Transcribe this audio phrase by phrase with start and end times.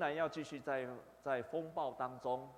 [0.00, 0.88] 当然要继续在
[1.22, 2.48] 在风暴当中，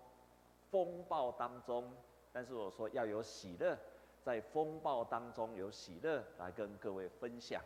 [0.70, 1.92] 风暴当中，
[2.32, 3.76] 但是我说要有喜乐，
[4.22, 7.60] 在风暴当中有喜乐来跟各位分享。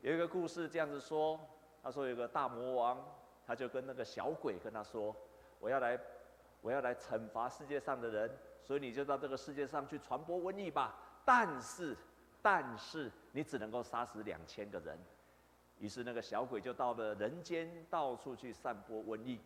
[0.00, 1.38] 有一个故事这样子说，
[1.84, 3.00] 他说有个大魔王，
[3.46, 5.14] 他就跟那个小鬼跟他说
[5.60, 5.96] ：“我要来，
[6.62, 8.28] 我要来惩罚世界上的人，
[8.60, 10.96] 所以你就到这个世界上去传播瘟疫吧。
[11.24, 11.96] 但是，
[12.42, 14.98] 但是你只能够杀死两千个人。”
[15.82, 19.40] 于是那个小鬼就到了人间，到处去散播瘟疫。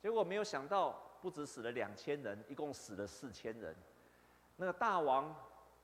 [0.00, 3.74] 结果没有想到，不止死了两千人，一共死了四千人。
[4.54, 5.34] 那个大王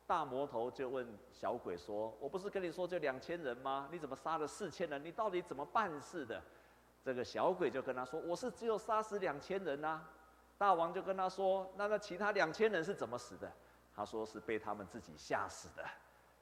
[0.06, 3.88] 大魔头就问小鬼说：“我不是跟你说就两千人吗？
[3.90, 5.04] 你怎么杀了四千人？
[5.04, 6.40] 你到底怎么办事的？”
[7.04, 10.06] 这个小鬼就跟他说：“我是只有杀死两千人呐。”
[10.56, 13.50] 大王就跟他说：“那那其他两千人是怎么死的？”
[13.92, 15.84] 他说：“是被他们自己吓死的，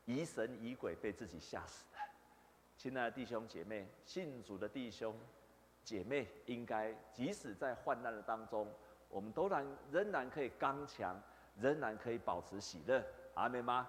[0.04, 1.98] 疑神疑鬼，被自己吓死的。”
[2.78, 5.12] 亲爱的弟兄姐妹，信主的弟兄
[5.82, 8.73] 姐妹，应该即使在患难的当中，
[9.09, 11.21] 我们都然仍然可以刚强，
[11.60, 13.04] 仍然可以保持喜乐。
[13.34, 13.88] 阿们吗？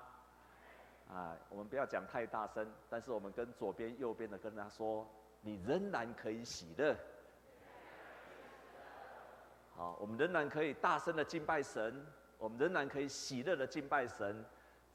[1.07, 5.07] 啊，我们不要讲太大声，但是我们跟左边、右边的跟他说，
[5.41, 6.95] 你仍然可以喜乐。
[9.75, 12.03] 好，我们仍然可以大声的敬拜神，
[12.39, 14.43] 我们仍然可以喜乐的敬拜神。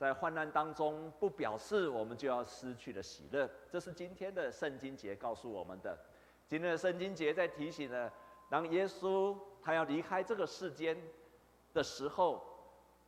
[0.05, 3.50] 在患难当中，不表示我们就要失去了喜乐。
[3.70, 5.98] 这是今天的圣经节告诉我们的。
[6.47, 8.12] 今天的圣经节在提醒呢，
[8.50, 10.94] 当耶稣他要离开这个世间
[11.72, 12.44] 的时候，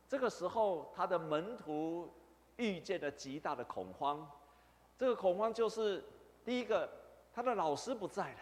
[0.07, 2.11] 这个时候他的门徒
[2.55, 4.27] 遇见了极大的恐慌。
[4.97, 6.03] 这个恐慌就是
[6.43, 6.89] 第一个，
[7.31, 8.39] 他的老师不在了，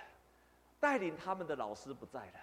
[0.79, 2.39] 带领他们的老师不在了。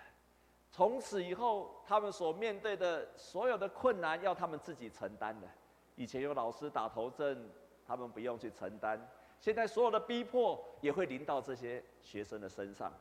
[0.70, 5.48] 从此以后，他们所面对的所有的困难，要他们自己承担的。
[5.96, 7.50] 以前有老师打头阵，
[7.86, 9.00] 他们不用去承担。
[9.40, 12.92] 现在所有的逼迫也会临到这些学生的身上。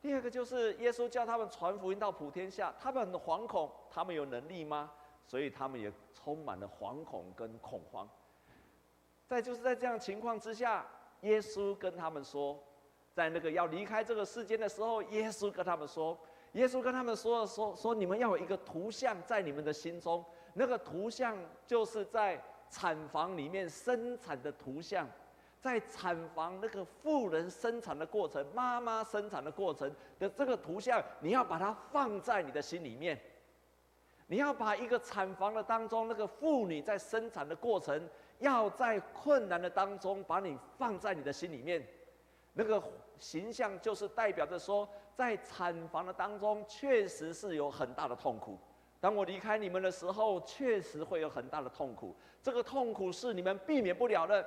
[0.00, 4.90] 第二个就是耶稣叫他们传福音到普天下，他们很惶恐，他们有能力吗？
[5.24, 8.08] 所以他们也充满了惶恐跟恐慌。
[9.26, 10.86] 再就是在这样情况之下，
[11.20, 12.58] 耶稣跟他们说，
[13.12, 16.18] 在那个要离开这个世间的时候，耶稣跟他们说，
[16.52, 20.24] 耶稣跟他们说说说，你们要有一个图像在你们的心中。
[20.58, 25.08] 那个图像就是在产房里面生产的图像，
[25.60, 29.88] 在产房那个妇人生产的过程，妈妈生产的过程
[30.18, 33.16] 的这个图像，你要把它放在你的心里面。
[34.26, 38.08] 你要把一个产房的当中，那个妇女在生产的过程，
[38.40, 41.86] 要在困难的当中把你放在你的心里面。
[42.52, 42.82] 那个
[43.16, 48.58] 形象就是代表着说，在产房的当中，确实是有很大的痛苦。
[49.00, 52.16] 当我离开你们的时候，确实会有很大的痛苦。
[52.42, 54.44] 这个痛苦是你们避免不了的，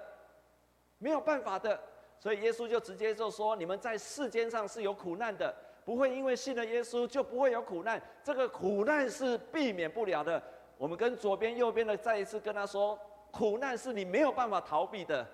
[0.97, 1.79] 没有办法的。
[2.19, 5.53] 所以耶稣就直接就说：“你们在世间上是有苦难的，
[5.83, 8.01] 不会因为信了耶稣就不会有苦难。
[8.23, 10.41] 这个苦难是避免不了的。”
[10.77, 12.99] 我们跟左边、右边的再一次跟他说
[13.31, 15.25] ：“苦难是你没有办法逃避的。”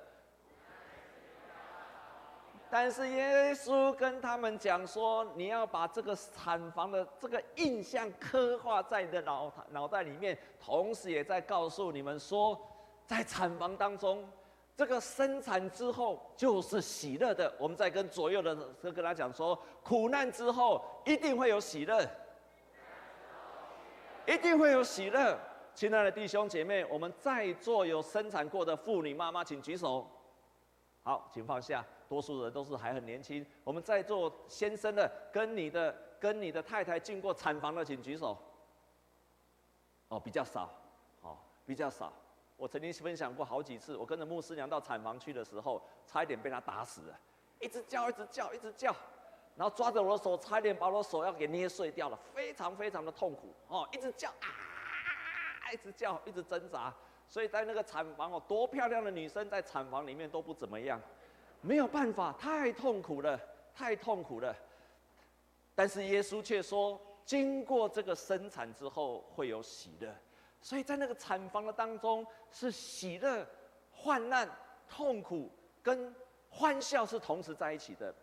[2.70, 12.60] 但是耶稣跟他们讲说：“你要把这个产房的这个印象刻画在你的脑脑袋里面，同时也在告诉你们说，
[13.06, 14.28] 在产房当中，
[14.76, 17.54] 这个生产之后就是喜乐的。
[17.58, 22.06] 我们在跟左右的跟跟他讲说，苦难之后一定会有喜乐，
[24.26, 25.40] 一定会有喜乐。
[25.74, 30.06] 亲爱的弟兄姐妹，我们在座有生产过的妇女妈妈，请举手。
[31.04, 33.46] 好，请放下。”多数人都是还很年轻。
[33.64, 38.38] 我们在座先生的，跟你的跟你的太太进过产房的，请举手。
[40.10, 40.70] 哦，比较少，
[41.22, 42.14] 哦，比较少。
[42.56, 47.20] 我曾经分享过好几次，我跟着牧师娘到产房去的时候，差一点被她打死了，
[47.60, 48.96] 一直叫，一直叫，一直叫，
[49.56, 56.94] 然后抓着我的手，差一点把我的手要给捏碎掉了，非常非常的痛苦哦，一直叫啊，一直叫，一直挣扎。
[57.28, 61.00] 所以在那个产房哦，多漂亮的女生在产房里面都不怎么样。
[61.62, 63.40] 没有办法，太痛苦了，
[63.76, 64.56] 太痛苦了。
[65.76, 70.16] 但是耶稣却说，经过这个生产之后会有喜乐，
[70.62, 73.46] 所以在那个产房的当中是喜乐、
[73.92, 74.50] 患难、
[74.90, 75.52] 痛苦
[75.84, 76.14] 跟
[76.50, 78.14] 欢笑是同时在一起的。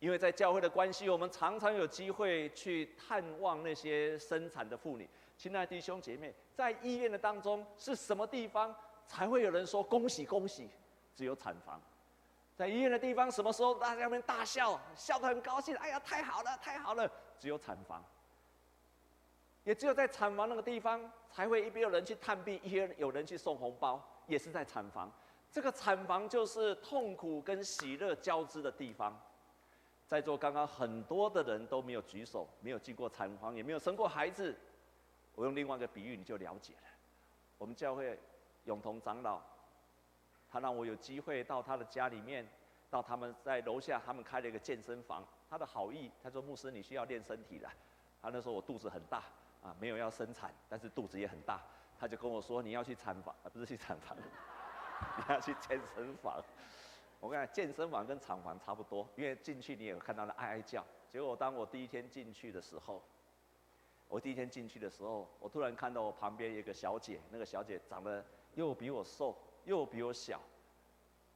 [0.00, 5.08] 因为在教会的关系，我们常常有机会去探望那些生产的妇女。
[5.36, 8.74] 亲爱的弟兄姐妹，在医院的当中是什么地方
[9.06, 10.68] 才会有人说恭喜恭喜？
[11.14, 11.80] 只有产房。
[12.56, 15.76] 在医院的地方，什么时候大家们大笑，笑得很高兴？
[15.76, 17.10] 哎呀，太好了，太好了！
[17.38, 18.02] 只有产房，
[19.64, 25.10] 也只有在产房那个地方，才会一边有人去探病，一边有人去送红包，也是在产房。
[25.50, 29.20] 这个产房就是痛苦跟喜乐交织的地方。
[30.06, 34.56] 在座刚刚很多的人都没有举手，没有进过产房，也没有生过孩子。
[35.34, 36.88] 我用另外一个比喻，你就了解了。
[37.58, 38.16] 我们教会
[38.64, 39.40] 永同长老，
[40.54, 42.48] 他让我有机会到他的家里面，
[42.88, 45.26] 到他们在楼下，他们开了一个健身房。
[45.50, 47.68] 他的好意，他说：“牧师，你需要练身体的。”
[48.22, 49.24] 他那时候我肚子很大
[49.60, 51.60] 啊，没有要生产，但是肚子也很大。
[51.98, 54.16] 他就跟我说：“你要去产房，啊不是去产房，
[55.18, 56.40] 你要去健身房。”
[57.18, 60.86] 我跟你讲，健身房跟厂房差不多，因为进去你也看到那哀哀叫。
[61.08, 63.02] 结果当我第一天进去的时候，
[64.06, 68.24] 我第一天进去的时候，我突然看到我旁边有个小姐，那个小姐长得
[68.54, 70.40] 又比我瘦，又比我小。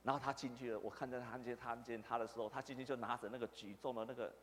[0.02, 4.34] 然后他进去了，我看到她看见他看见他的时候，他进去就拿着那个举重的那个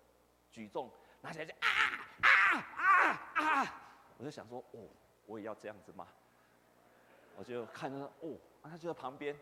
[0.51, 0.91] 举重，
[1.21, 1.69] 拿起来就啊
[2.21, 2.59] 啊
[3.35, 3.81] 啊啊！
[4.17, 4.79] 我就想说，哦，
[5.25, 6.07] 我也要这样子吗？
[7.37, 9.35] 我就看着哦，他就在旁边。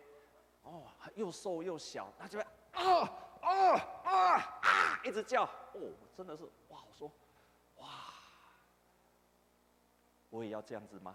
[0.62, 3.02] 哦，又瘦又小，他就会啊
[3.42, 5.44] 啊啊啊一直叫，
[5.74, 6.82] 哦，真的是哇！
[6.88, 7.12] 我说，
[7.76, 7.86] 哇，
[10.30, 11.14] 我也要这样子吗？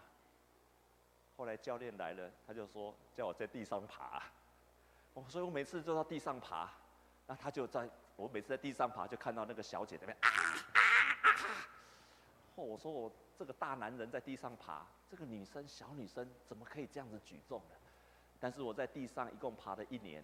[1.40, 4.22] 后来教练来了，他就说叫我在地上爬，
[5.14, 6.70] 我，所以我每次就到地上爬，
[7.28, 11.48] 那他就在我每次在地上爬，就看到那个小姐那边啊啊啊！
[12.56, 17.76] 哦，我说我这个大男人在地上爬，这个女生小女生怎么可以这样子举重呢？
[18.38, 20.22] 但是我在地上一共爬了一年，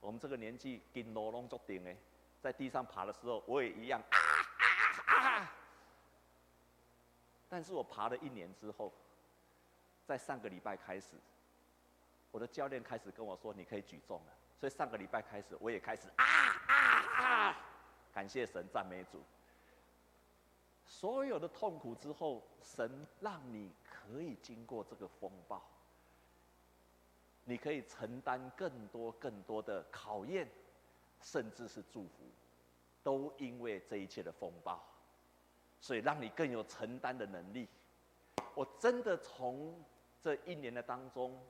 [0.00, 1.94] 我们这个年纪跟罗龙做顶哎，
[2.40, 4.16] 在地上爬的时候，我也一样啊
[5.08, 5.52] 啊啊！
[7.50, 8.90] 但是我爬了一年之后，
[10.06, 11.16] 在上个礼拜开始，
[12.30, 14.32] 我的教练开始跟我说，你可以举重了。
[14.58, 16.24] 所以上个礼拜开始，我也开始啊
[16.68, 17.56] 啊啊！
[18.12, 19.22] 感谢神，赞美主。
[20.84, 25.62] 所有的痛苦之后，神让你可以经过这个风暴。
[27.44, 30.48] 你可以承担更多更多的考验，
[31.20, 32.30] 甚至是祝福，
[33.02, 34.80] 都因为这一切的风暴，
[35.80, 37.68] 所以让你更有承担的能力。
[38.54, 39.82] 我真的从
[40.20, 41.40] 这一年的当中，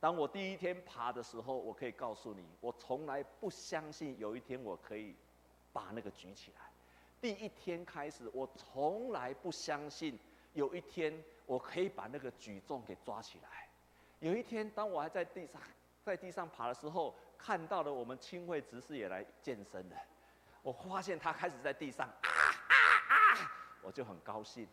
[0.00, 5.14] 当我第一天爬的时候，我可以告诉你，我从来不相信有一天我可以
[5.72, 6.70] 把那个举起来。
[7.20, 10.18] 第一天开始，我从来不相信
[10.54, 13.68] 有一天我可以把那个举重给抓起来。
[14.18, 15.60] 有一天，当我还在地上，
[16.04, 19.96] 在地上爬的时候，看到了我们清慧执事也来健身了。
[20.62, 22.30] 我发现他开始在地上啊
[22.68, 22.74] 啊
[23.08, 23.50] 啊，
[23.82, 24.66] 我就很高兴，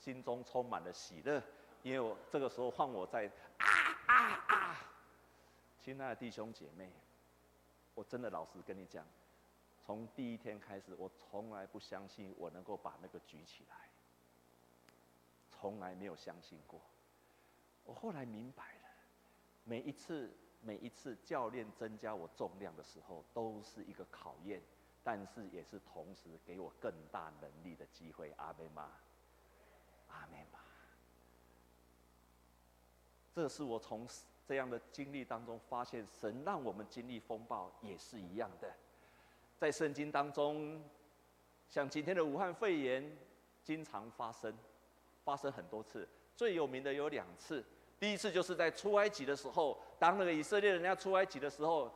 [0.00, 1.42] 心中充满了喜乐，
[1.82, 3.66] 因为我这个时候换我在啊
[4.06, 4.76] 啊啊。
[5.78, 6.90] 亲爱的弟兄姐妹，
[7.94, 9.06] 我真的老实跟你讲，
[9.84, 13.90] 从第一天开始，我从来不相信我能够把那个举起来，
[15.50, 16.80] 从来没有相信过。
[17.84, 18.88] 我后来明白了。
[19.64, 24.62] 每一次，每一次教练增加我重量的时候，都是一个考验，
[25.02, 28.32] 但是也是同时给我更大能力的机会。
[28.38, 28.90] 阿妹妈？
[30.12, 30.60] 阿门吧？
[33.34, 34.06] 这是我从
[34.46, 38.68] 这样的经历当中发现，神让我们经历风暴也是一样的。
[39.58, 40.82] 在圣经当中，
[41.68, 43.16] 像今天的武汉肺炎，
[43.62, 44.52] 经常发生，
[45.22, 47.64] 发生很多次，最有名的有两次。
[47.98, 51.94] 第一次就是在出埃及的时候，当那个以色列人要出埃及的时候，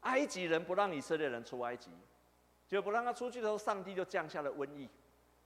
[0.00, 1.90] 埃及人不让以色列人出埃及，
[2.66, 4.90] 就不让他出去的时候，上帝就降下了瘟疫，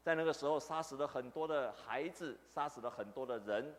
[0.05, 3.75] 在那个时候杀死了很多的孩子，杀死了很多的人，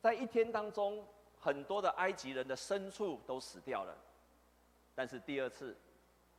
[0.00, 1.06] 在一天当中，
[1.38, 3.94] 很多的埃及人的牲畜都死掉了。
[4.94, 5.76] 但是第二次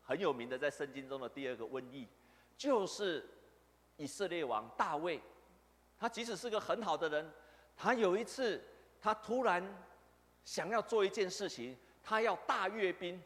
[0.02, 2.08] 很有名的在圣经中的第二个瘟疫，
[2.58, 3.30] 就是
[3.96, 5.22] 以色列王大卫。
[6.00, 7.32] 他即使是个很好的人，
[7.78, 8.60] 他有一次，
[9.00, 9.64] 他突然
[10.44, 13.22] 想要做一件事情，他要大阅兵，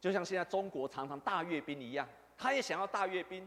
[0.00, 2.08] 就像现在中国常常大阅兵一样，
[2.40, 3.46] 他也想要大阅兵。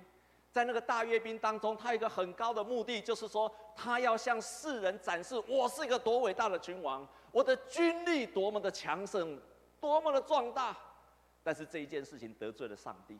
[0.51, 9.41] 在那个大阅兵当中，他有一个很高的目的，就是说他要向世人展示我是一个多伟大的君王，我的军力多么的强盛，
[9.81, 10.77] 多么的壮大。
[11.41, 13.19] 但是这一件事情得罪了上帝。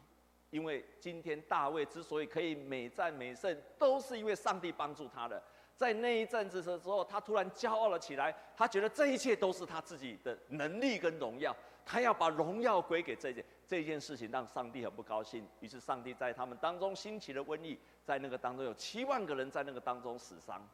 [0.51, 5.41] 因为今天大卫之所以可以每战每胜，都是因为上帝帮助他的。
[5.75, 15.47] 在那一阵子的时候，他突然骄傲了起来，他觉得这一切都是他自己的能力跟荣耀，他要把荣耀归给这件这件事情，让上帝很不高兴。
[15.59, 20.67] 于是上帝在他们当中兴起了瘟疫，在那个当中有七万个人在那个当中死伤。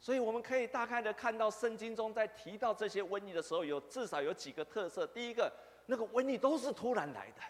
[0.00, 5.06] 所以我们可以大概的看到圣经中在提到这些瘟疫的时候，有至少有几个特色。
[5.06, 5.52] 第一个，
[5.86, 7.42] 那个瘟疫都是突然来的。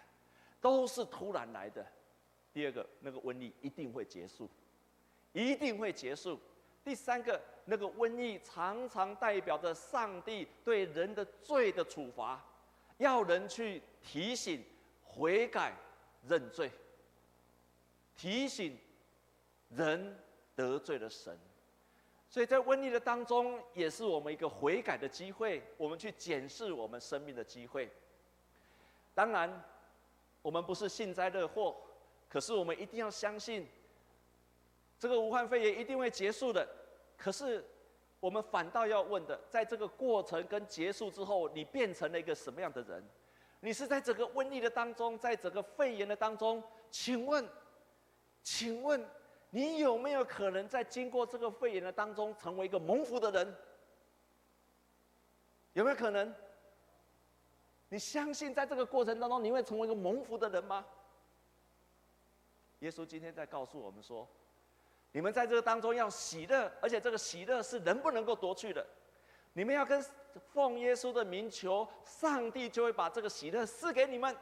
[0.60, 1.86] 都是突然来的。
[2.52, 4.50] 第二个，那个瘟疫一定会结束，
[5.32, 6.36] 一定会结束。
[6.82, 12.44] 第三个，那个瘟疫常常代表着上帝对人的罪的处罚，
[12.98, 14.64] 要人去提醒
[15.02, 15.72] 悔改
[16.28, 16.70] 认罪，
[18.14, 18.78] 提醒
[19.70, 20.16] 人
[20.54, 21.36] 得罪了神。
[22.30, 27.90] 所以在瘟疫的当中，也是我们一个悔改的机会，我们去检视我们生命的机会。
[29.14, 29.64] 当然，
[30.42, 31.74] 我们不是幸灾乐祸，
[32.28, 33.66] 可是我们一定要相信，
[34.98, 36.68] 这个武汉肺炎一定会结束的。
[37.16, 37.64] 可是，
[38.20, 43.02] 我们反倒要问的，在这个过程跟结束之后，你变成了一个什么样的人？
[43.60, 47.48] 你是在整个瘟疫的当中，在整个肺炎的当中，请问，
[48.42, 49.04] 请问，
[49.50, 53.56] 你有没有可能在经过这个肺炎的当中，成为一个蒙福的人？
[55.74, 56.34] 有没有可能？
[57.88, 60.84] 你相信在这个过程当中，你会成为一个蒙福的人吗？
[62.80, 64.28] 耶稣今天在告诉我们说。
[65.18, 68.86] 你们在这个当中要喜乐，而且这个喜乐是人不能够夺去的。
[69.52, 70.00] 你们要跟
[70.52, 74.36] 奉耶稣的名求，上帝就会把这个喜乐赐给你们。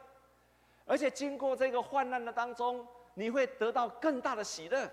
[0.85, 4.87] 而且经过这个患难的当中，你会得到更大的喜乐。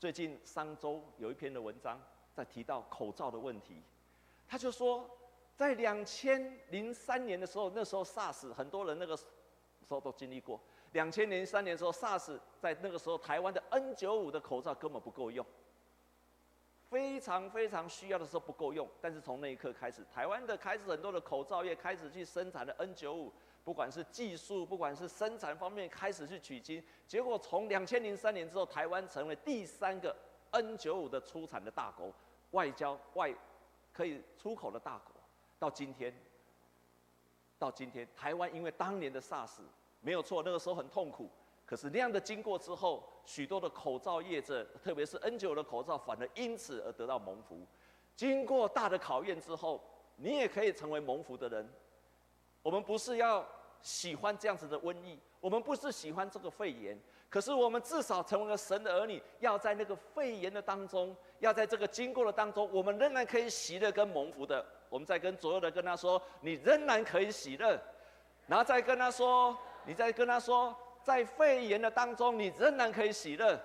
[0.00, 2.02] 最近商周有一篇的文章
[2.34, 3.80] 在提到口罩的问题，
[4.48, 5.08] 他就说，
[5.54, 9.26] 在两千零三年的时候，那时候 SARS 很多人那个时
[9.90, 10.60] 候都经历过。
[10.92, 15.46] 两千零三年的时候，SARS 在那个时候，台湾的 N 九五的口罩根本不够用，
[16.88, 18.88] 非常非常需要的时候不够用。
[19.00, 23.32] 但是从那一刻开始，台湾的开始很多的口罩业开始去生产的 N 九五，
[23.62, 26.82] 不管是技术，不管是生产方面，开始去取经。
[27.06, 30.16] 结果从两千零三年之后，台湾成为第三个
[30.50, 32.12] N 九五的出产的大国，
[32.50, 33.32] 外交外
[33.92, 35.14] 可以出口的大国。
[35.56, 36.12] 到今天，
[37.60, 39.60] 到今天，台湾因为当年的 SARS。
[40.00, 41.30] 没有错，那个时候很痛苦。
[41.66, 47.64] 可是那样的经过之后，许多的口罩业者，特别是 N95 的口罩，反而因此而得到蒙福。
[48.16, 49.80] 经过大的考验之后，
[50.16, 51.72] 你也可以成为蒙福的人。
[52.62, 53.46] 我们不是要
[53.82, 64.66] 喜欢这样子的瘟疫，我们不是喜欢这个肺炎，可是我们至少成为了神的儿女，要在那个肺炎的当中，要在这个经过的当中，我们仍然可以喜乐跟蒙福的。
[64.88, 67.80] 我们再跟左右的跟他说，你仍然可以喜乐，
[68.48, 69.56] 然后再跟他说。
[69.86, 73.58] 你在跟他说，在肺炎的当中，你仍然可以喜乐。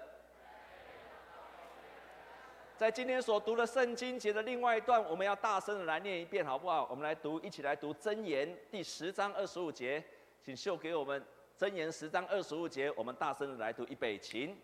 [2.78, 6.88] 在今天所读的圣经节的另外一段，我们要大声的来念一遍，好不好？
[6.90, 10.04] 我们来读，一起来读箴言第十章二十五节，
[10.42, 11.24] 请秀给我们
[11.58, 14.58] 箴言十章二十五节，我们大声的来读预备，请。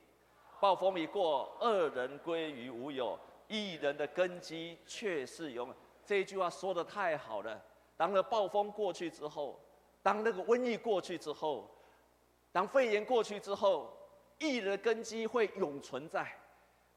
[0.60, 3.18] 暴风已过，恶人归于无有，
[3.48, 5.74] 一人的根基却是永。
[6.06, 7.62] 这句话说的太好了。
[7.96, 9.60] 当了暴风过去之后。
[10.04, 11.70] 当那个瘟疫过去之后，
[12.52, 13.96] 当肺炎过去之后，
[14.40, 16.28] 义的根基会永存在，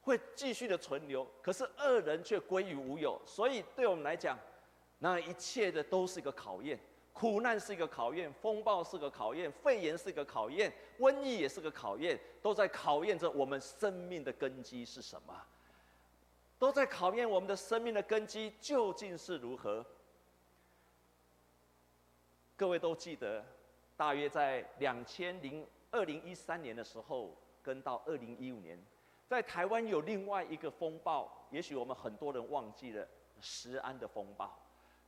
[0.01, 1.27] 会继续的存留。
[1.43, 3.21] 可是恶人却归于无有。
[3.27, 4.39] 所以对我们来讲，
[4.99, 6.79] 那一切的都是一个考验，
[7.13, 15.35] 苦难是一个考验，风暴是个考验，肺炎是个考验，瘟疫也是个考验，都在考验着我们生命的根基是什么，
[16.59, 19.85] 都在考验我们的生命的根基究竟是如何。
[22.57, 23.45] 各位都记得，
[23.97, 28.79] 大约在两千零二零一三年的时候，跟到二零一五年，
[29.27, 33.07] 在台湾有另外一个风暴，也许我们很多人忘记了
[33.41, 34.57] 食安的风暴。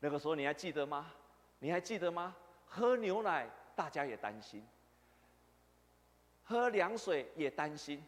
[0.00, 1.12] 那个时候你还记得吗？
[1.60, 2.34] 你还记得吗？
[2.64, 4.66] 喝牛奶大家也担心，
[6.42, 8.04] 喝凉水也担心，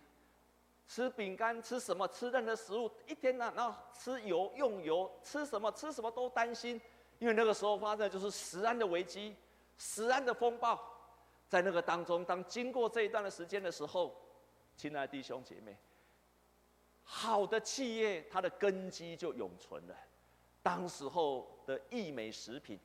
[0.89, 6.81] 吃饼干吃什么吃任何食物，一天呢，然后吃油用油，吃什么吃什么都担心。
[7.19, 9.35] 因为那个时候发生的就是十安的危机，
[9.77, 10.79] 十安的风暴，
[11.49, 14.15] 在那个当中，当经过这一段的时间的时候，
[14.77, 15.77] 亲爱的弟兄姐妹，
[17.03, 19.95] 好的企业它的根基就永存了。
[20.63, 22.79] 当时候的义美食品，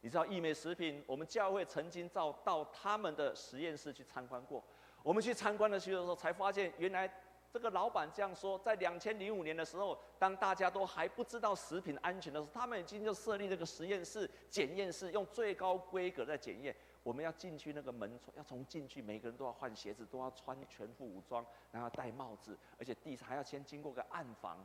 [0.00, 4.62] 你知道义美食品，我们教会曾经到到他们的实验室去参观过，
[5.02, 7.10] 我们去参观的时候才发现原来。
[7.56, 16.76] 这个老板这样说，在两千零五年的时候，当大家都还不知道食品安全的时候，他们已经就设立这个实验室、检验室，用最高规格在检验。
[17.02, 24.58] 我们要进去那个门，要从进去，每个人都要换鞋子，都要穿全副武装，然后戴帽子，而且地上还要先经过个暗房，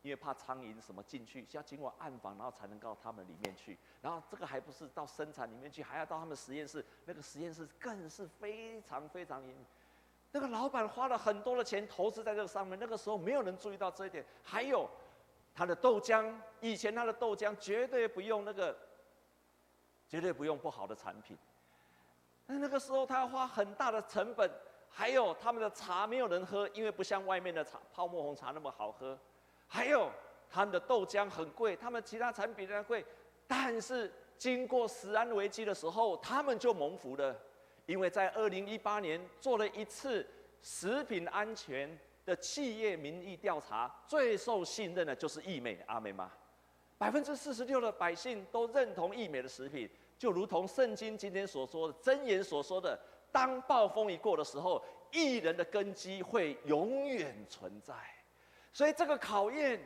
[0.00, 3.76] 因为怕苍蝇什么进去，需要经过暗房，然后才能到他们里面去。
[4.00, 9.54] 然后这个还不是到生产里面去，还要到他们实验室，那个实验室更是非常非常严。
[10.32, 14.24] 那个老板花了很多的钱投资在这个上面，那个时候没有人注意到这一点。
[14.42, 14.88] 还有，
[15.54, 18.76] 他的豆浆，以前他的豆浆绝对不用那个，
[20.08, 21.36] 绝对不用不好的产品。
[22.46, 24.48] 那那个时候他要花很大的成本，
[24.88, 29.18] 还有他们的茶没有人喝，因为不像外面的茶泡沫红茶那么好喝。
[29.66, 30.10] 还有
[30.48, 33.04] 他们的豆浆很贵，他们其他产品比较贵，
[33.46, 37.36] 但是经过食安危机的时候，他们就蒙福了，
[37.86, 40.26] 因为在二零一八年做了一次
[40.62, 46.30] 食品安全的企业民意调查，最受信任的就是义美，阿美吗？
[46.98, 53.00] 百分之四十六的百姓都认同义美的食品，就如同圣经今天所说的箴言所说的，
[53.32, 57.94] 当暴风一过的时候，义人的根基会永远存在。
[58.72, 59.80] 所以这个考验，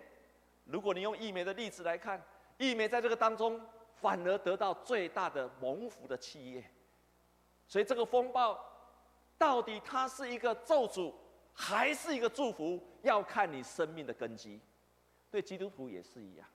[0.65, 2.21] 如果你用义美的例子来看，
[2.59, 3.61] 义美在这个当中
[3.95, 6.69] 反而得到最大的蒙福的企业。
[7.67, 8.59] 所以这个风暴
[9.37, 11.13] 到底它是一个咒诅
[11.53, 14.61] 还是一个祝福，要看你生命的根基。
[15.31, 16.47] 对基督徒也是一样，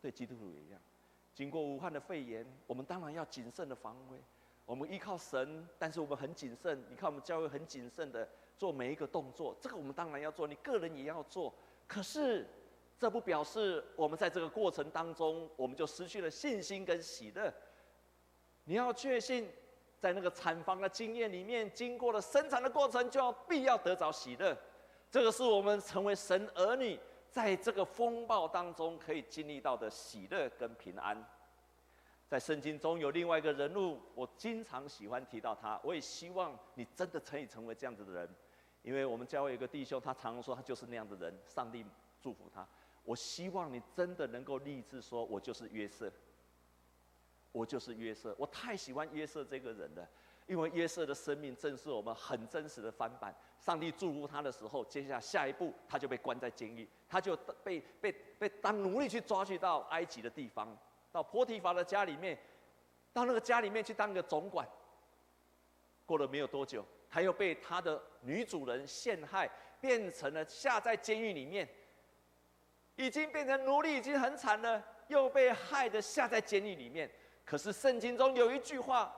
[0.00, 0.80] 对基督徒也一样。
[1.32, 4.18] 经过武汉的肺炎，我们当然要谨慎的防卫。
[4.66, 6.80] 我们依靠神，但是我们很谨慎。
[6.88, 11.52] 你看，我们教会很谨慎的做每一个动作，这个我们当然要做，你个人也要做。
[11.88, 12.46] 可是，
[12.98, 17.52] 这不表示我们在这个过程当中，我们就失去了信心跟喜乐。
[18.64, 19.50] 你要确信，
[20.00, 24.56] 在那个产房的经验里面，经过了生产的过程，就要必要得着喜乐。
[25.10, 31.22] 这个是我们成为神儿女，在这个风暴当中可以经历到的喜乐跟平安。
[32.26, 35.78] 在圣经中有另外一个人物，我经常喜欢提到他。
[35.84, 38.28] 我也希望你真的可以成为这样子的人，
[38.82, 41.36] 因为我们教会有个弟兄，他常常说他就是那样的人。
[41.44, 41.84] 上帝
[42.22, 42.66] 祝福他。
[43.04, 46.10] 我希望你真的能够立志说，我就是约瑟，
[47.52, 48.34] 我就是约瑟。
[48.38, 50.08] 我太喜欢约瑟这个人了，
[50.46, 53.34] 因为约瑟的生命正是我们很真实的翻版。
[53.58, 60.76] 上帝祝福他的时候，接下来下一步他就被关在监狱，他就被被被当奴隶去抓去到埃及的地方。
[61.12, 62.38] 到波提乏的家里面，
[63.12, 64.66] 到那个家里面去当个总管。
[66.06, 71.68] 过了没有多久，他又被他的女主人陷害，变成了下在监狱里面，
[72.96, 77.10] 已经变成奴隶，已经很惨了，又被害得下在监狱里面。
[77.44, 79.12] 可是圣经中有一句话，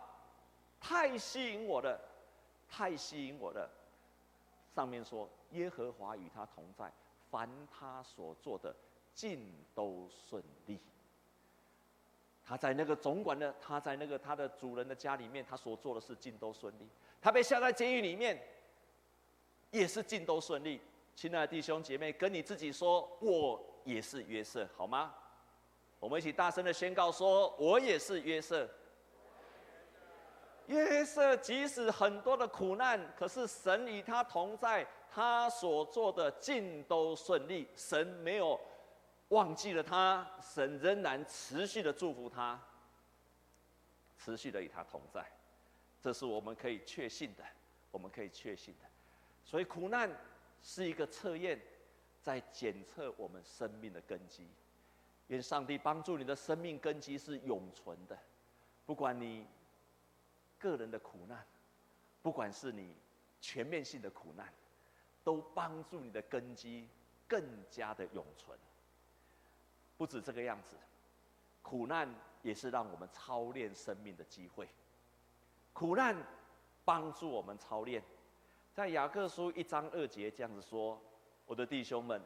[0.80, 2.00] 太吸引我了，
[2.68, 3.70] 太吸引我了。
[4.74, 6.90] 上面说：“耶和华与他同在，
[7.30, 8.74] 凡他所做的，
[9.14, 10.80] 尽都顺利。”
[12.44, 16.88] 他在那个总管的，他在那个他的主人的家里面，他所做的事尽都顺利。
[17.20, 18.42] 他被下在监狱里面，
[19.70, 20.80] 也是尽都顺利。
[21.14, 25.14] 亲爱的弟兄姐妹，跟你自己说，我也是约瑟，好吗？
[26.02, 28.68] 我们一起大声的宣告说，我也是约瑟。
[30.66, 37.68] 约瑟即使很多的苦难，可是神与他同在，他所做的尽都顺利。
[37.76, 38.60] 神没有。
[39.28, 42.60] 忘记了他，神仍然持续的祝福他，
[44.18, 45.24] 持续的与他同在，
[46.02, 47.44] 这是我们可以确信的，
[47.92, 48.86] 我们可以确信的。
[49.44, 50.10] 所以苦难
[50.64, 51.58] 是一个测验，
[52.20, 54.48] 在检测我们生命的根基。
[55.28, 58.18] 愿上帝帮助你的生命根基是永存的，
[58.84, 59.46] 不管你
[60.58, 61.44] 个人的苦难，
[62.20, 62.94] 不管是你
[63.40, 64.52] 全面性的苦难，
[65.24, 66.88] 都帮助你的根基
[67.26, 68.58] 更加的永存。
[69.96, 70.76] 不止这个样子，
[71.62, 74.68] 苦难也是让我们操练生命的机会。
[75.72, 76.16] 苦难
[76.84, 78.02] 帮助我们操练，
[78.74, 81.00] 在雅各书一章二节这样子说
[81.46, 82.20] ：“我的弟兄们，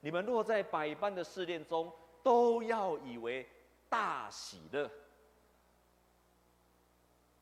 [0.00, 3.48] 你们若在百般的试炼中，都要以为
[3.88, 4.90] 大喜乐。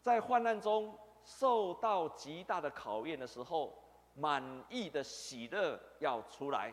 [0.01, 3.77] 在患难中受到极大的考验的时候，
[4.15, 6.73] 满意的喜乐要出来。”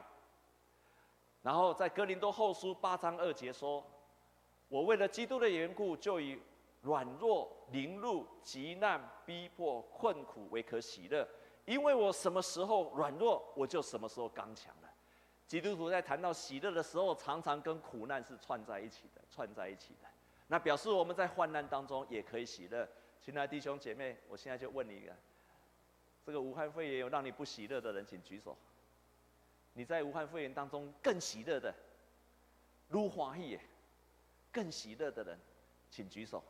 [1.41, 3.83] 然后在哥林多后书八章二节说
[4.69, 6.39] ：“我为了基督的缘故，就以
[6.81, 11.27] 软弱、凌辱、急难、逼迫、困苦为可喜乐，
[11.65, 14.73] 因为我什么时候软弱，我就什么时候刚强。”
[15.53, 20.09] 基督徒在谈到喜乐的时候，常常跟苦难是串在一起的，串在一起的。
[20.47, 22.89] 那表示我们在患难当中也可以喜乐。
[23.21, 25.15] 亲爱的弟兄姐妹，我现在就问你一个：
[26.25, 28.57] 这个武汉肺炎有让你不喜乐的人，请举手。
[29.73, 31.71] 你在武汉肺炎当中更喜乐的，
[32.87, 33.59] 如华裔，
[34.51, 35.39] 更喜乐的人，
[35.91, 36.43] 请举手。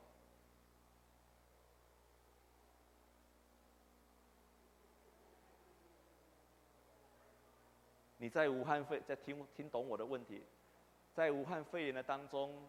[8.23, 10.41] 你在武汉肺在听听懂我的问题，
[11.13, 12.65] 在武汉肺炎的当中，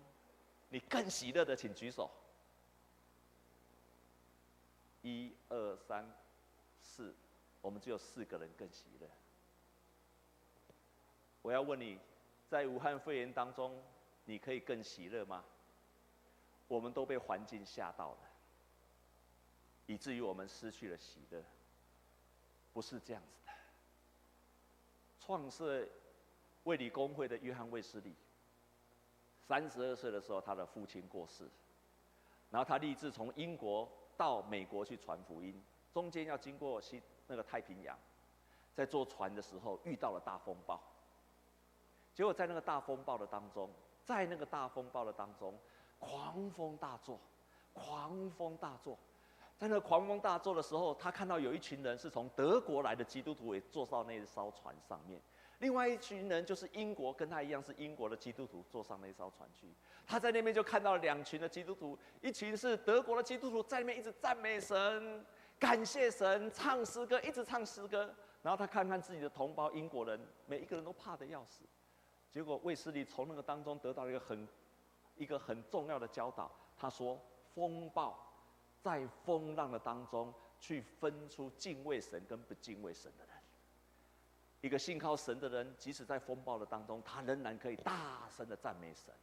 [0.69, 2.11] 你更喜乐的，请举手。
[5.03, 6.13] 一二三
[6.81, 7.15] 四，
[7.63, 9.09] 我们只有四个人更喜乐。
[11.41, 12.01] 我要问你，
[12.49, 13.81] 在武汉肺炎当中，
[14.25, 15.45] 你可以更喜乐吗？
[16.67, 18.19] 我们都被环境吓到了，
[19.87, 21.41] 以至于我们失去了喜乐。
[22.73, 23.44] 不是这样子。
[25.25, 25.87] 创设
[26.65, 28.15] 卫理公会的约翰卫斯理，
[29.41, 31.49] 三十二岁的时候，他的父亲过世，
[32.51, 35.59] 然后他立志从英国到美国去传福音，
[35.95, 37.99] 中间要经过西那个太平洋，
[38.75, 40.79] 在坐船的时候遇到了大风暴。
[42.15, 43.71] 结果在那个大风暴的当中，
[44.05, 45.59] 在那个大风暴的当中，
[45.99, 47.19] 狂风大作，
[47.73, 48.99] 狂风大作，
[49.65, 55.19] 在那狂风大作的时候，他看到有一群人是从德国来的基督徒，也坐到那艘船上面。
[55.61, 59.67] 另外一群人就是英国，跟他一样是英国的基督徒，坐上那艘船去。
[60.07, 65.25] 他在那边就看到了两群的基督徒，一群是德国的基督徒，在那边一直赞美神、
[65.59, 68.15] 感谢神、唱诗歌，一直唱诗歌。
[68.43, 71.65] 然后他看看自己的同胞英国人，每一个人都怕得要死。
[72.31, 74.47] 结果卫斯理从那个当中得到了一个很、
[75.15, 76.51] 一个很重要的教导。
[76.77, 77.19] 他说
[77.55, 78.19] ：“风暴
[78.85, 83.35] 在风浪的当中，去分出敬畏神跟不敬畏神的人。
[84.61, 89.15] 一个信靠神的人，即使在风暴的当中，他仍然可以大声的赞美神。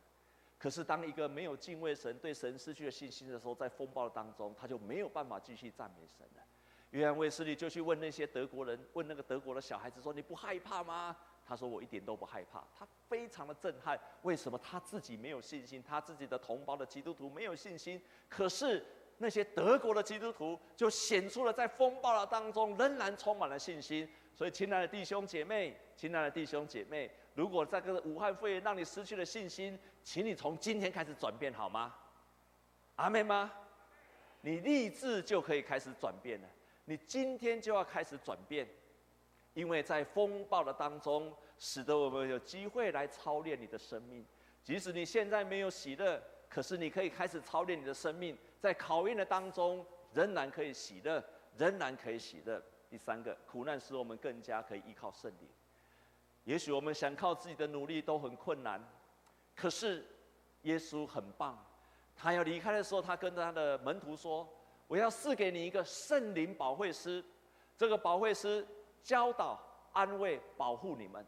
[0.58, 6.43] 可是当一个没有敬畏神、对神失去了信心的时候，在风暴当中，他就没有办法继续赞美神了。”
[6.89, 14.00] 约翰卫斯理就去问那些德国人，问那个德国的小孩子说：“你不害怕吗？”他说：“我一点都不害怕。”他非常的震撼。
[14.24, 15.82] 为什么他自己没有信心？
[15.82, 18.02] 他自己的同胞的基督徒没有信心。
[18.28, 18.86] 可是
[19.22, 24.10] 那些德国的基督徒就显出了在风暴的当中仍然充满了信心。
[24.34, 31.94] 所以，亲爱的弟兄姐妹，亲爱的弟兄姐妹，如果这个武汉肺炎让你失去了信心，请你从今天开始转变好吗？
[32.96, 33.52] 阿妹吗？
[34.42, 36.48] 你立志就可以开始转变了。
[36.86, 38.68] 你今天就要开始转变。
[39.54, 44.26] 因为在风暴的当中，使得我们有机会来操练你的生命。
[44.64, 51.21] 即使你现在没有喜乐，可是你可以开始操练你的生命，在考验的当中仍然可以喜乐，
[51.58, 52.62] 仍然可以喜乐。
[52.88, 55.50] 第三个，苦难使我们更加可以依靠圣灵。
[56.43, 58.80] 也许我们想靠自己的努力都很困难，
[59.56, 60.06] 可是
[60.62, 61.58] 耶稣很棒。
[62.15, 64.47] 他要离开的时候，他跟他的门徒说
[64.88, 67.24] ：“我要赐给你一个圣灵保惠师，
[67.76, 68.67] 这个保惠师。”
[69.04, 69.60] 教导、
[69.93, 71.26] 安慰、保护你们；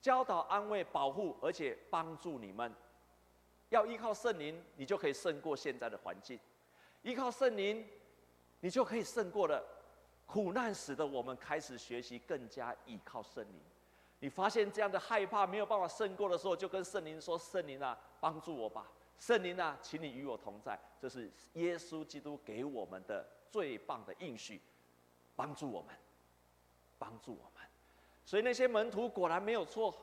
[0.00, 2.74] 教导、安慰、保护，而且帮助你们。
[3.70, 6.38] 要依靠圣灵，你就可以胜过现在的环境；
[7.02, 7.86] 依靠圣灵，
[8.60, 9.64] 你就可以胜过了
[10.26, 13.60] 苦难，使得我们开始学习更加依靠圣灵。
[14.20, 18.90] 你发现这样的害怕没有办法胜过的时候，就跟圣灵说：“圣灵啊，帮助我吧！
[19.18, 24.60] 圣灵啊，请你与我同在。”这是耶稣基督给我们的最棒的应许，
[25.34, 25.94] 帮助我们。
[26.98, 27.62] 帮助我们，
[28.24, 29.94] 所以那些门徒果然没有错。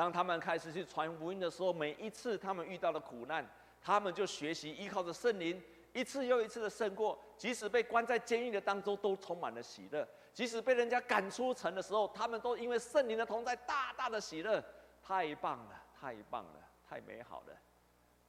[0.00, 3.46] 当他们开始去传福音的时候，每一次他们遇到了苦难，
[3.82, 7.22] 他们就学习依靠着圣灵，一次又一次的胜过。
[7.36, 14.64] 即使被关在监狱的当中，都充满了喜乐；即使被人家赶出城的时候，他们都因为圣灵的同在，大大的喜乐。
[15.02, 17.54] 太棒了，太棒了，太美好了！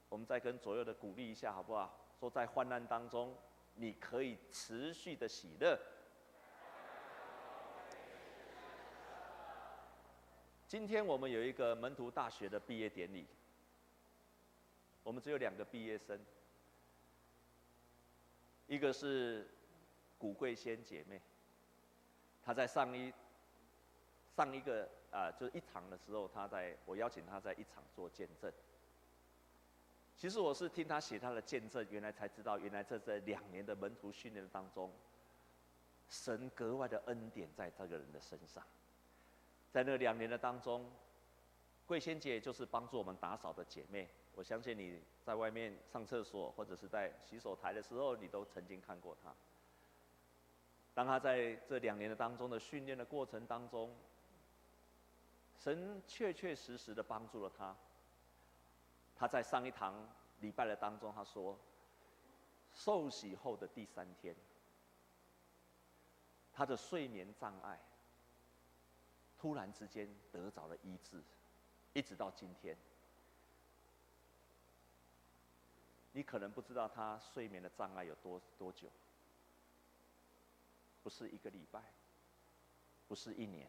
[0.09, 1.97] 我们再跟左右的鼓励一下，好不好？
[2.19, 3.33] 说在患难当中，
[3.75, 5.79] 你可以持续的喜乐。
[10.71, 13.27] 今天我们有一个门徒大学的毕业典礼，
[15.03, 16.17] 我们只有两个毕业生，
[18.67, 19.45] 一个是
[20.17, 21.21] 古桂仙姐妹，
[22.41, 23.11] 她在上一
[24.33, 28.49] 上一个啊，就是一场的时候，她在我邀请她在一场做见证。
[30.15, 34.89] 其实我是听她写她的见证，原来才知道，原来在这两年的门徒训练当中，
[36.07, 38.63] 神格外的恩典在这个人的身上。
[39.71, 40.91] 在那两年的当中，
[41.85, 44.09] 桂仙姐就是帮助我们打扫的姐妹。
[44.35, 49.33] 我相信你在外面上厕所或者是在洗手台的时候，你都曾经看过她。
[50.93, 53.95] 当她在这两年的当中的训练的过程当中，
[55.57, 57.75] 神确确实实的帮助了她。
[59.15, 59.93] 她在上一堂
[60.39, 61.57] 礼拜的当中，她说，
[62.73, 64.35] 受洗后的第三天，
[66.51, 67.79] 她的睡眠障碍。
[69.41, 71.19] 突然之间得着了医治，
[71.93, 72.77] 一直到今天，
[76.11, 78.87] 你可能不知道他睡眠的障碍有多多久，
[81.01, 81.81] 不是一个礼拜，
[83.07, 83.67] 不是一年，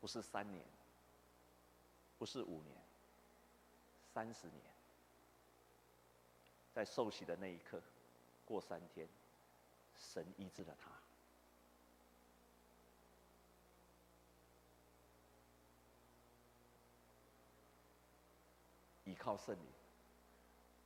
[0.00, 0.64] 不是三年，
[2.16, 2.78] 不是五年，
[4.14, 4.62] 三十年，
[6.72, 7.82] 在受洗的那一刻，
[8.46, 9.06] 过三天，
[9.98, 10.95] 神医治了他。
[19.06, 19.64] 依靠圣灵，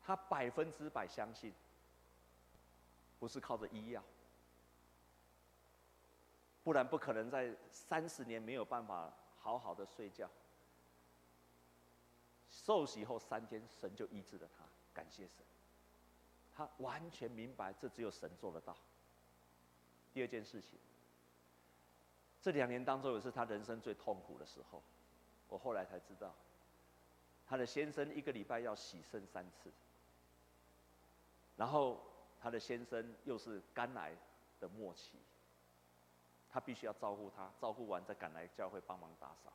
[0.01, 1.53] 他百分之百相信，
[3.19, 4.01] 不是靠着医药，
[6.63, 10.31] 不然不可能在三十年没有办法好好的睡觉。
[12.49, 15.45] 受洗后三天，神就医治了他，感谢神。
[16.55, 18.77] 他完全明白这只有神做得到。
[20.13, 20.79] 第二件事情，
[22.43, 24.83] 这两年当中也是他人生最痛苦的时候。
[25.49, 26.35] 我后来才知道，
[27.51, 29.73] 他的先生一个礼拜要洗身三次，
[31.57, 32.01] 然后
[32.41, 34.13] 他的先生又是肝癌
[34.61, 35.19] 的末期，
[36.49, 39.53] 他必须要照顾他，照顾完再赶来教会帮忙打扫。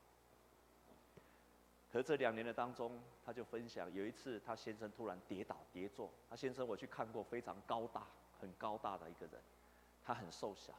[1.89, 8.05] 可这两年的当中，他就分享有一次他先生突然跌倒跌坐，他先生我去看过，非常高大，
[8.41, 9.41] 很高大的一个人。
[10.03, 10.73] 他很瘦小，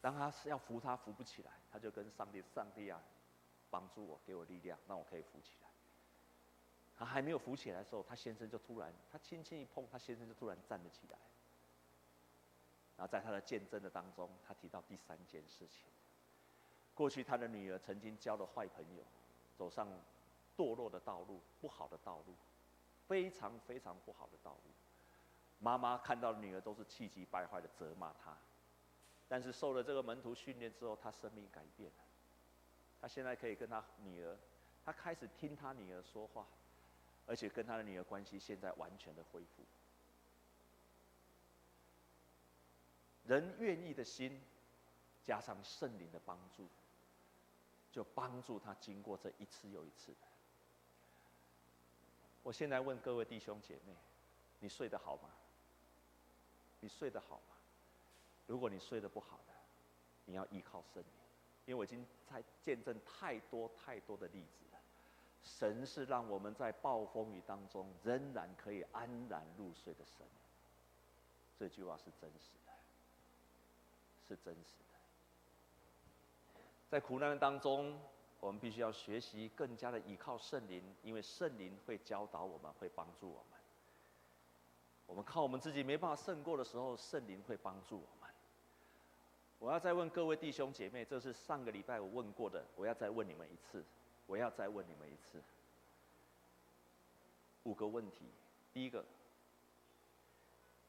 [0.00, 3.02] 当他是要扶他扶不起来，他就跟上帝：“上帝啊，
[3.68, 5.68] 帮助我，给我力量，让我可以扶起来。”
[6.98, 11.18] 他还没有扶起来的时候，他先生就突然，他轻轻一碰，他先生就突然站了起来。
[12.96, 15.82] 然后在他的见证的当中，他提到第三件事情：
[16.94, 19.02] 过去他的女儿曾经交了坏朋友，
[19.54, 19.86] 走上
[20.56, 22.34] 堕落的道路，不好的道路，
[23.06, 24.70] 非常非常不好的道路。
[25.58, 28.34] 妈妈看到女儿都是气急败坏的责骂她，
[29.28, 32.04] 但是受了这个门徒训练之后，她生命改变了。
[33.00, 34.34] 她现在可以跟她女儿，
[34.82, 36.46] 她开始听她女儿说话，
[37.26, 39.64] 而且跟他的女儿关系现在完全的恢复。
[43.24, 44.40] 人愿意的心，
[45.24, 46.68] 加上圣灵的帮助，
[47.90, 50.18] 就帮助他经过这一次又一次的。
[52.44, 53.96] 我现在问各位弟兄姐妹，
[54.60, 55.30] 你睡得好吗？
[56.78, 57.56] 你睡得好吗？
[58.46, 59.52] 如果你睡得不好的，
[60.26, 61.10] 你要依靠圣灵，
[61.64, 64.65] 因为我已经在见证太多太多的例子。
[65.46, 70.26] 神是让我们在暴风雨当中仍然可以安然入睡的神。
[71.58, 72.72] 这句话是真实的，
[74.28, 74.98] 是真实的。
[76.90, 77.98] 在苦难当中，
[78.40, 83.58] 我们必须要学习更加的依靠圣灵，因为圣灵会教导我们，会帮助我们。
[85.06, 88.28] 我们靠我们自己没办法胜过的时候，圣灵会帮助我们。
[89.58, 93.82] 我要再问各位弟兄姐妹，这是上个礼拜我问过的，我要再问你们一次，
[94.26, 95.42] 我要再问你们一次。
[97.64, 98.30] 五个问题，
[98.72, 99.04] 第一个，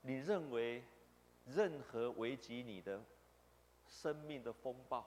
[0.02, 0.84] 你认为
[1.45, 3.04] 任何危及你的
[3.88, 5.06] 生命的风暴，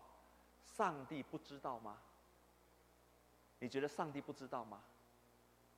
[0.65, 2.01] 上帝不知道吗？
[3.59, 4.83] 你觉得上帝不知道吗？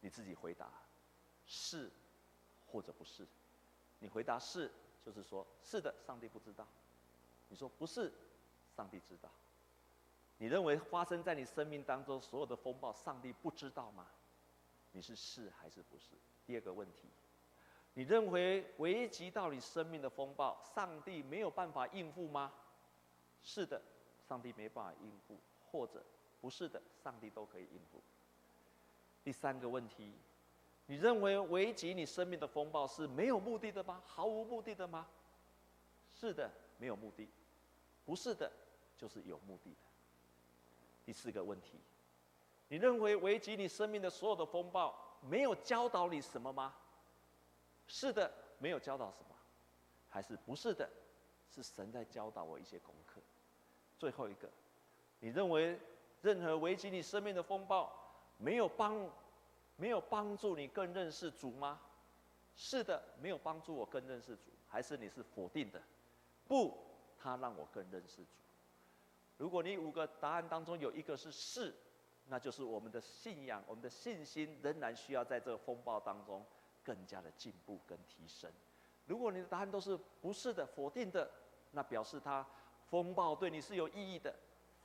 [0.01, 0.71] 你自己回答，
[1.47, 1.91] 是。
[2.69, 3.27] 或者不是，
[3.99, 4.73] 你回答是，
[5.05, 6.67] 就是说是的，上帝不知道。
[7.51, 8.11] 你说不是，
[8.75, 9.31] 上帝知道。
[10.42, 14.09] 你认为发生在你生命当中所有的风暴，上帝不知道吗？
[14.90, 16.16] 你是是还是不是？
[16.44, 17.09] 第二个问题，
[17.94, 22.52] 你认为危及到你生命的风暴，上帝没有办法应付吗？
[23.44, 23.81] 是的，
[24.28, 25.38] 上帝没办法应付，
[25.70, 26.05] 或者
[26.40, 28.02] 不是的，上帝都可以应付。
[29.22, 30.12] 第三个问题。
[30.87, 34.02] 你认为危及你生命的风暴是没有目的的吗？
[34.05, 35.07] 毫无目的的吗？
[36.11, 37.28] 是的，没有目的。
[38.05, 38.50] 不是的，
[38.98, 39.91] 就是有目的的。
[41.05, 41.81] 第四个问题，
[42.69, 46.75] 你认为危及你生命的所有的风暴没有教导你什么吗？
[47.87, 49.37] 是的，没有教导什么。
[50.09, 50.88] 还是不是的，
[51.49, 53.21] 是神在教导我一些功课。
[53.99, 54.49] 最后一个，
[55.21, 55.79] 你认为
[56.21, 57.93] 任何危及你生命的风暴
[58.38, 59.11] 没有帮？
[59.77, 61.81] 没有帮助你更认识主吗？
[62.55, 65.83] 是的，没有帮助我更认识主，还是你是否定的？
[66.47, 66.77] 不，
[67.19, 68.41] 他让我更认识主。
[69.42, 71.74] 如果你五个答案当中有一个是是，
[72.28, 76.46] 那就是我们的信仰、我们的信心仍然需要在这个风暴当中
[76.85, 78.48] 更加的进步跟提升。
[79.05, 81.28] 如果你的答案都是不是的、否定的，
[81.72, 82.46] 那表示它
[82.88, 84.33] 风暴对你是有意义的。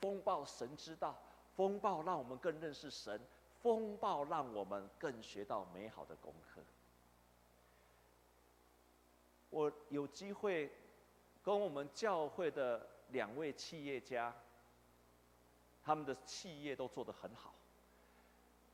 [0.00, 1.16] 风暴神知道，
[1.54, 3.20] 风暴让我们更认识神。
[3.62, 6.60] 风暴让我们更学到美好的功课。
[9.50, 10.68] 我有机会
[11.44, 14.34] 跟我们教会的两位企业家，
[15.88, 17.54] 他们的企业都做得很好。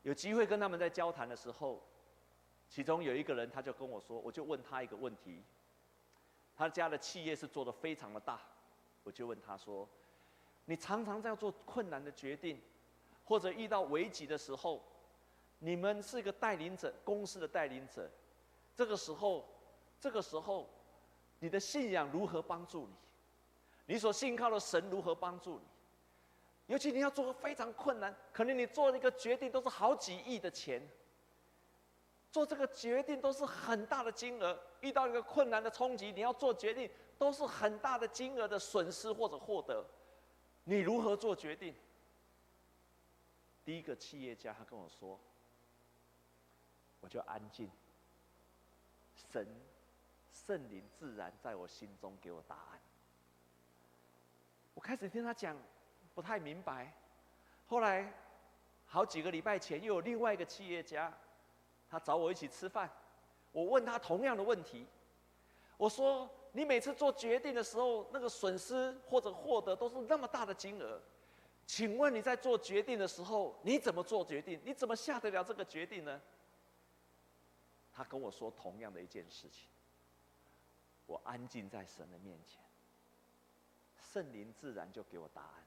[0.03, 1.81] 有机会跟他们在交谈的时候，
[2.69, 5.41] 其中有一个人他就跟我说，我就问他一个问题，
[6.57, 8.41] 他家的企业是做得非常的大，
[9.05, 9.89] 我就问他说，
[10.65, 12.61] 你常常在做困难的决定。
[13.27, 14.83] 或者遇到危急的时候，
[15.61, 18.11] 你们是一个带领者，公司的带领者，
[18.75, 19.49] 这个时候，
[20.01, 20.69] 这个时候，
[21.39, 23.95] 你的信仰如何帮助你？
[23.95, 25.65] 你所信靠的神如何帮助你？
[26.67, 30.81] 尤其你要做个非常困难，可能你做了一个决定都是好几亿的钱，
[32.33, 39.85] 做这个决定都是很大的金额，遇到一个困难的冲击，你要做决定都是很大的金额的损失或者获得，
[40.65, 41.75] 你如何做决定？
[43.65, 45.21] 第一个企业家，他跟我说
[47.01, 47.71] ：“我就安静，
[49.31, 49.47] 神
[50.33, 52.81] 圣灵自然在我心中给我答案。
[54.75, 55.57] 我开始听他讲，
[56.15, 56.93] 不太明白。
[57.67, 58.13] 后来
[58.87, 61.13] 好几个礼拜前，又有另外一个企业家，
[61.89, 62.91] 他找我一起吃饭。
[63.53, 64.87] 我问他同样的问题，
[65.77, 71.01] 我说：“你每次做决定的时候，那个损失或者获得都是那么大的金额，
[71.67, 74.61] 请问你在做决定的时候，你怎么做决定？
[74.65, 76.21] 你怎么下得了这个决定呢？”
[77.93, 79.69] 他跟我说同样的一件事情。
[81.07, 82.59] 我安静在神的面前，
[84.13, 85.65] 圣灵自然就给我答案。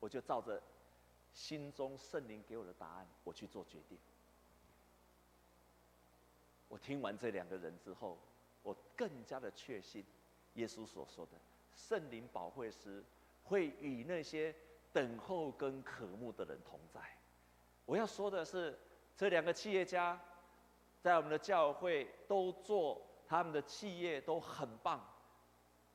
[0.00, 0.60] 我就照着
[1.32, 3.96] 心中圣灵给我的答案，我去做决定。
[6.68, 8.18] 我听完这两个人之后，
[8.62, 10.04] 我更加的确信，
[10.54, 11.32] 耶稣所说的
[11.76, 13.04] 圣灵保惠师
[13.44, 14.54] 会与那些
[14.92, 17.00] 等候跟渴慕的人同在。
[17.84, 18.78] 我要说的是，
[19.16, 20.20] 这两个企业家
[21.00, 25.04] 在我们的教会都做，他们的企业都很棒，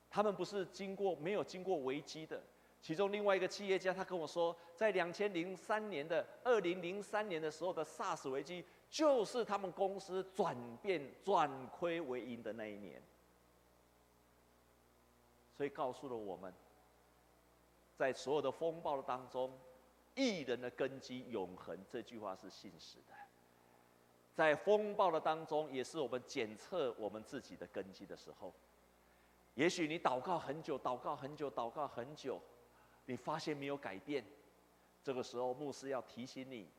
[0.09, 2.43] 他们不是经过没有经过危机的。
[2.85, 8.63] 其中另外一个企业家，他跟我说，在两千零三年的二零零三年的时候的 SARS 危机。
[8.91, 13.01] 就是他们公司转变转亏为盈的那一年，
[15.57, 16.53] 所以告诉了我们，
[17.97, 19.51] 在所有的风暴的当中，
[20.13, 21.75] 艺人的根基永恒。
[21.89, 23.15] 这句话是信实的。
[24.35, 28.53] 在风暴的当中，也是我们检测我们自己的根基的时候。
[29.55, 32.39] 也许你祷告很久，祷告很久，祷告很久，
[33.05, 34.23] 你发现没有改变，
[35.03, 36.69] 这个时候牧师要提醒你。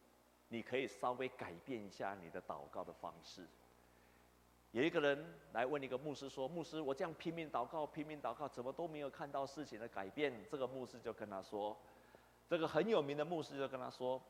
[0.49, 3.45] 你可以稍微改变一下你的祷告的方式。
[4.71, 11.77] 有一个人来问一个牧师说：“牧师，我这样拼命祷告，拼命祷告，怎么都没有看到事情的改变？”这个牧师就跟他说
[12.49, 14.23] ：“这个很有名的牧师就跟他说，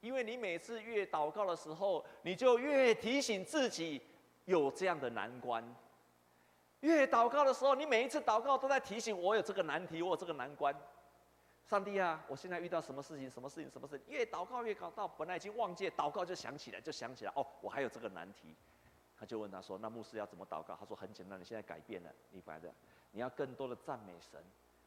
[0.00, 4.00] 因为你每次越祷告的时候，你就越提醒自己
[4.44, 5.74] 有这样的难关。
[6.82, 10.72] 越祷告的时候，你每一次祷告都在提醒我有这个难题，我有这个难关。”
[11.72, 13.30] 上帝啊，我现在遇到什么事情？
[13.30, 13.70] 什么事情？
[13.70, 14.06] 什么事情？
[14.06, 17.32] 越祷告越搞到，本来已经忘记祷告，就想起来，就想起来。
[17.34, 18.54] 哦，我还有这个难题。
[19.18, 22.70] 他就问他说：“那牧师要怎么祷告？”他说：“很简单，你现在改变了，你反正。
[23.12, 24.38] 你要更多的赞美神。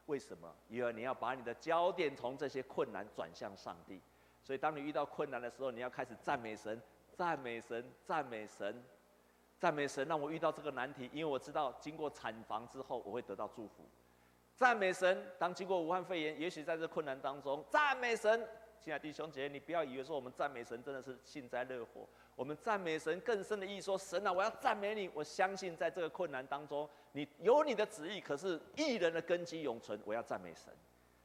[0.04, 0.54] 为什么？
[0.68, 4.00] 因为你要把你的焦点从这些困难转向上帝。
[4.44, 6.80] 所以，当你遇到困难的时候，你要开始赞美神，
[7.16, 8.80] 赞美神，赞美神，
[9.58, 13.84] 赞美神，让我遇到这个难题，因为我知道经过产房之后，我会得到祝福。”
[14.56, 18.48] 赞美神，当经过武汉肺炎，也许在这困难当中，赞美神，
[18.80, 22.08] 亲爱的弟兄姐妹，你不要以为说我们赞美神真的是幸灾乐祸。
[22.34, 30.00] 我们赞美神更深的意义说，神啊，我要赞美你，我相信在这个困难当中，你有你的旨意，可是艺人的根基永存。
[30.06, 30.72] 我要赞美神。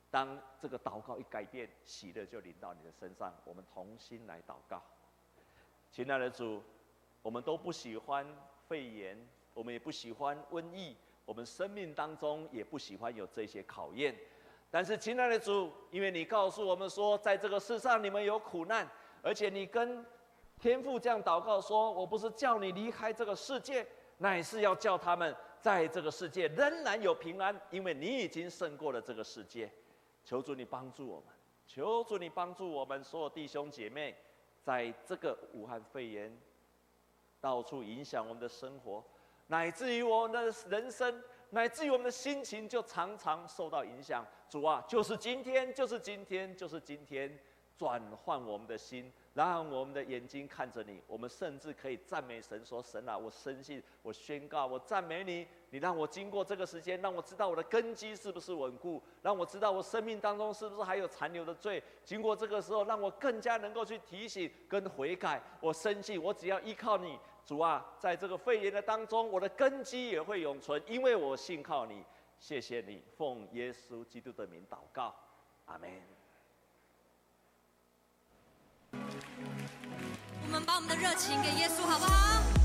[0.10, 3.34] 当这个祷告一改变，喜乐就临到你的身上。
[3.46, 4.84] 我们同心来祷告，
[5.90, 6.62] 亲爱的主，
[7.22, 8.26] 我们都不喜欢
[8.68, 9.18] 肺炎，
[9.54, 10.98] 我们也不喜欢瘟疫。
[11.26, 14.16] 我们生命当中也不喜欢有这些考验，
[14.70, 18.90] 但是亲爱的主，因为你告诉我们说，在这个世上你们有苦难，
[19.22, 20.06] 而且你跟
[20.60, 23.86] 天父这样祷告说：“我不是叫你离开这个世界，
[24.18, 29.72] 乃是要叫他们在这个世界仍然有平安，因为你已经胜过了这个世界。”
[30.24, 31.26] 求主你帮助我们，
[31.66, 34.16] 求主你帮助我们所有弟兄姐妹，
[34.62, 36.40] 在这个武汉肺炎
[37.40, 39.04] 到处影响我们的生活。
[39.52, 44.26] 乃至于我们的人生，乃至于我们的心情，就常常受到影响。
[44.50, 47.38] 主啊，就是今天，就是今天，就是今天，
[47.78, 51.04] 转换我们的心，让我们的眼睛看着你。
[51.06, 55.46] 我们甚至可以赞美神，说：“神啊，我深信，我宣告，我赞美你。
[55.70, 61.84] 你让我经过这个时间，让我知道我的根基是不是稳固，让我知道我生命当中是不是还有残留的罪。
[62.06, 65.42] 经过这个时候，让我更加能够去提醒跟悔改。
[65.60, 72.04] 我深信，我只要依靠你。”主啊，在这个肺炎的当中，我的根基也会永存，因为我信靠你。
[72.40, 75.14] 谢谢你，奉耶稣基督的名祷告，
[75.66, 75.90] 阿门。
[78.94, 82.61] 我们把我们的热情给耶稣，好不好？